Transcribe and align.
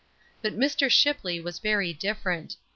But 0.41 0.57
Mr. 0.57 0.89
Shipley 0.89 1.39
was 1.39 1.59
very 1.59 1.93
different. 1.93 2.55